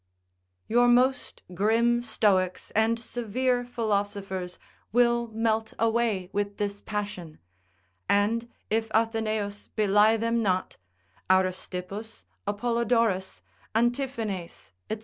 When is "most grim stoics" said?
0.87-2.71